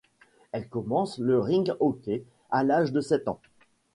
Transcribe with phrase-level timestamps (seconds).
[0.51, 3.39] Elle commence le rink hockey à l'âge de sept ans.